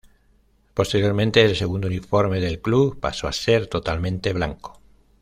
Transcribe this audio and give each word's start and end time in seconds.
Posteriormente, 0.73 1.45
el 1.45 1.55
segundo 1.55 1.85
uniforme 1.85 2.39
del 2.39 2.59
club 2.59 2.99
pasó 2.99 3.27
a 3.27 3.31
ser 3.33 3.67
totalmente 3.67 4.33
blanco. 4.33 4.81